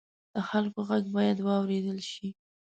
[0.33, 2.27] د خلکو غږ باید واورېدل شي.